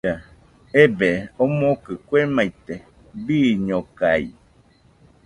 [0.81, 1.13] Ebee,
[1.43, 2.73] omokɨ kue maite,
[3.25, 4.33] bɨñokaɨɨɨ